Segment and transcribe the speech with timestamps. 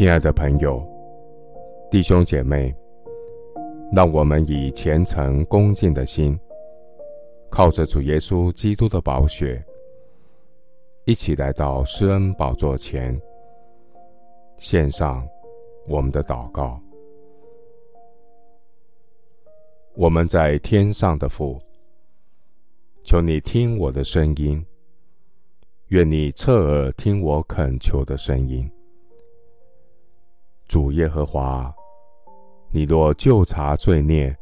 [0.00, 0.82] 亲爱的朋友、
[1.90, 2.74] 弟兄姐妹，
[3.92, 6.40] 让我们以虔诚恭敬的心，
[7.50, 9.62] 靠着主耶稣基督的宝血，
[11.04, 13.14] 一起来到施恩宝座前，
[14.56, 15.28] 献上
[15.86, 16.80] 我们的祷告。
[19.94, 21.60] 我们在天上的父，
[23.04, 24.64] 求你听我的声音，
[25.88, 28.66] 愿你侧耳听我恳求的声音。
[30.70, 31.74] 主耶和华，
[32.70, 34.32] 你若就察罪孽，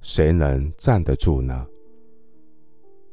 [0.00, 1.66] 谁能站得住呢？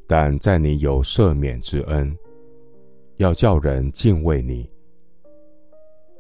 [0.06, 2.16] 但在你有赦免之恩，
[3.18, 4.70] 要叫人敬畏你。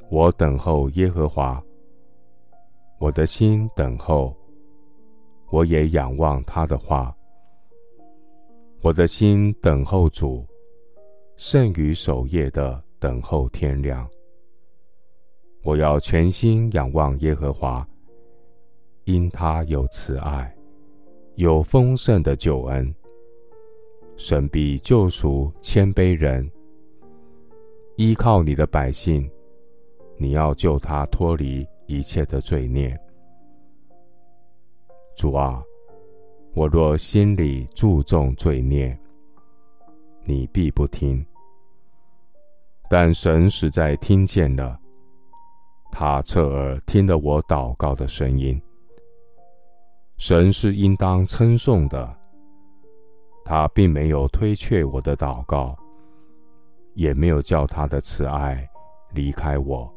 [0.09, 1.63] 我等候耶和华，
[2.99, 4.35] 我的心等候，
[5.51, 7.15] 我也仰望他的话。
[8.81, 10.43] 我的心等候主，
[11.37, 14.09] 胜于守夜的等候天亮。
[15.63, 17.87] 我要全心仰望耶和华，
[19.05, 20.53] 因他有慈爱，
[21.35, 22.93] 有丰盛的救恩。
[24.17, 26.51] 神必救赎谦卑人，
[27.95, 29.27] 依靠你的百姓，
[30.17, 32.99] 你要救他脱离一切的罪孽。
[35.15, 35.63] 主啊，
[36.53, 38.97] 我若心里注重罪孽，
[40.25, 41.25] 你必不听。
[42.89, 44.77] 但神实在听见了。
[45.95, 48.59] 他侧耳听了我祷告的声音。
[50.17, 52.17] 神是应当称颂的，
[53.45, 55.77] 他并没有推却我的祷告，
[56.95, 58.67] 也没有叫他的慈爱
[59.13, 59.93] 离开我。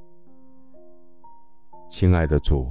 [1.88, 2.70] 亲爱的主，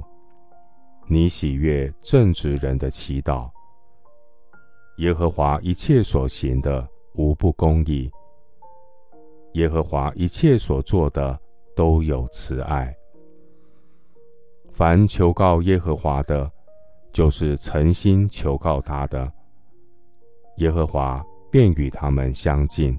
[1.08, 3.50] 你喜悦正直人的祈祷。
[4.98, 8.08] 耶和华一切所行的无不公义，
[9.54, 11.36] 耶和华一切所做的
[11.74, 12.96] 都有慈爱。
[14.76, 16.52] 凡求告耶和华的，
[17.10, 19.32] 就是诚心求告他的，
[20.58, 22.94] 耶和华便与他们相近。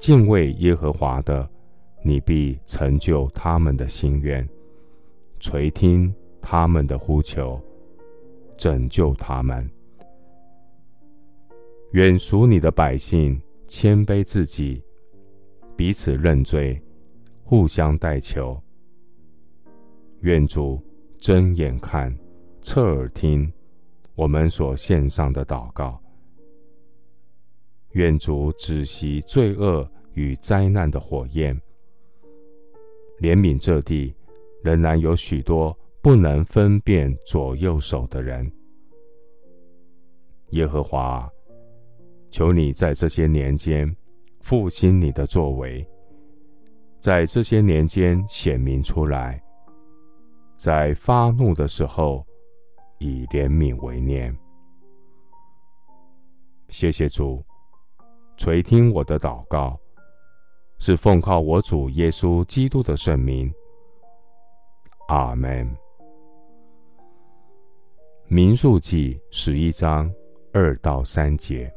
[0.00, 1.48] 敬畏耶和华的，
[2.02, 4.44] 你必成就他们的心愿，
[5.38, 7.60] 垂听他们的呼求，
[8.56, 9.70] 拯救他们。
[11.92, 14.82] 愿属你的百姓谦卑自己，
[15.76, 16.82] 彼此认罪，
[17.44, 18.60] 互相代求。
[20.22, 20.80] 愿主
[21.18, 22.16] 睁眼看，
[22.60, 23.52] 侧耳听，
[24.14, 26.00] 我们所献上的祷告。
[27.94, 31.60] 愿主止息罪恶与灾难的火焰，
[33.18, 34.14] 怜悯这地
[34.62, 38.48] 仍然有许多不能分辨左右手的人。
[40.50, 41.28] 耶和华，
[42.30, 43.92] 求你在这些年间
[44.40, 45.84] 复兴你的作为，
[47.00, 49.42] 在这些年间显明出来。
[50.62, 52.24] 在发怒的时候，
[52.98, 54.32] 以怜悯为念。
[56.68, 57.44] 谢谢主，
[58.36, 59.76] 垂听我的祷告，
[60.78, 63.52] 是奉靠我主耶稣基督的圣名。
[65.08, 65.68] 阿门。
[68.28, 70.08] 民数记十一章
[70.52, 71.68] 二到三节，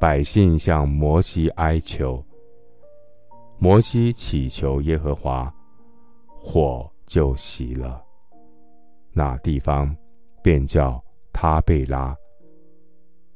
[0.00, 2.20] 百姓向摩西哀求，
[3.60, 5.54] 摩西祈求耶和华。
[6.42, 8.02] 火就熄了，
[9.12, 9.94] 那地方
[10.42, 11.02] 便叫
[11.32, 12.16] 他贝拉，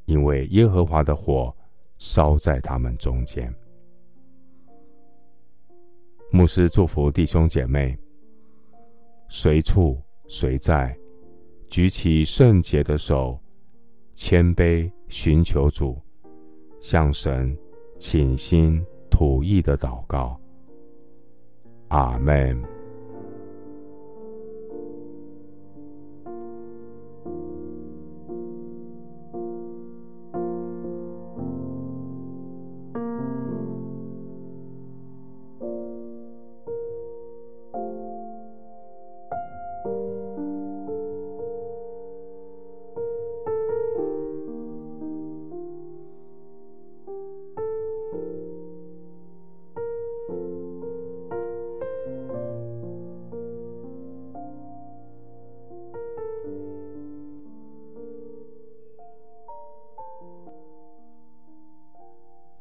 [0.06, 1.54] 因为耶和华的火
[1.98, 3.54] 烧在他们中间。
[6.32, 7.96] 牧师祝福弟兄姐妹，
[9.28, 10.96] 随处随在，
[11.68, 13.38] 举起圣洁的手，
[14.14, 16.00] 谦卑寻求主，
[16.80, 17.56] 向神
[17.98, 20.40] 倾心吐意的祷告。
[21.88, 22.73] 阿门。